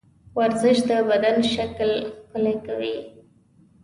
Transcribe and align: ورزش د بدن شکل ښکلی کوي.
ورزش 0.37 0.77
د 0.89 0.91
بدن 1.09 1.37
شکل 1.53 1.91
ښکلی 2.19 2.55
کوي. 2.65 2.97